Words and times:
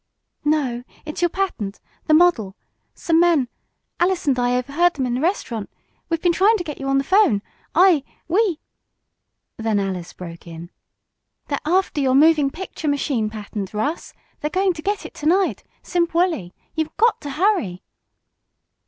"No, 0.45 0.83
it's 1.05 1.21
your 1.21 1.29
patent 1.29 1.79
the 2.07 2.15
model. 2.15 2.55
Some 2.95 3.19
men 3.19 3.49
Alice 3.99 4.25
and 4.25 4.39
I 4.39 4.57
overheard 4.57 4.95
them 4.95 5.05
in 5.05 5.13
the 5.13 5.21
restaurant 5.21 5.69
we've 6.09 6.19
been 6.23 6.31
trying 6.31 6.57
to 6.57 6.63
get 6.63 6.79
you 6.79 6.87
on 6.87 6.97
the 6.97 7.03
'phone 7.03 7.43
I 7.75 8.03
we" 8.27 8.59
Then 9.63 9.79
Alice 9.79 10.13
broke 10.13 10.47
in. 10.47 10.71
"They're 11.49 11.59
after 11.67 12.01
your 12.01 12.15
moving 12.15 12.49
picture 12.49 12.87
machine 12.87 13.29
patent, 13.29 13.75
Russ! 13.75 14.15
They're 14.39 14.49
going 14.49 14.73
to 14.73 14.81
get 14.81 15.05
it 15.05 15.13
to 15.13 15.27
night 15.27 15.63
Simp 15.83 16.15
Wolley! 16.15 16.55
You've 16.73 16.97
got 16.97 17.21
to 17.21 17.29
hurry!" 17.29 17.83